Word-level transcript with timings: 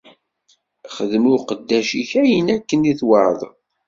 Xdem 0.95 1.23
i 1.29 1.31
uqeddac-ik 1.35 2.11
ayen 2.21 2.47
akken 2.55 2.81
i 2.91 2.93
tweɛdeḍ. 2.99 3.53